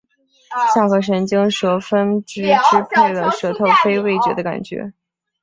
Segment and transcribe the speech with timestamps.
[0.73, 2.51] 下颌神经舌分支支
[2.89, 4.91] 配了舌头非味觉的感觉